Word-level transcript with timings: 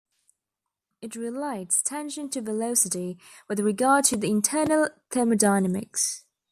It 0.99 1.15
relates 1.15 1.83
tension 1.83 2.27
to 2.31 2.41
velocity 2.41 3.19
with 3.47 3.59
regard 3.59 4.03
to 4.05 4.17
the 4.17 4.31
internal 4.31 4.89
thermodynamics. 5.11 6.23